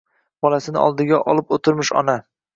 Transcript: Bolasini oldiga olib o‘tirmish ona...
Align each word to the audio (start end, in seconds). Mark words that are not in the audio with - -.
Bolasini 0.45 0.81
oldiga 0.85 1.21
olib 1.35 1.55
o‘tirmish 1.59 1.95
ona... 2.03 2.19